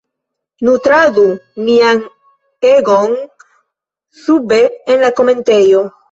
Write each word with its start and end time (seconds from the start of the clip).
Nutradu 0.67 1.25
mian 1.65 1.99
egoon 2.69 3.13
sube 4.23 4.61
en 4.95 5.05
la 5.05 5.13
komentejo! 5.21 5.83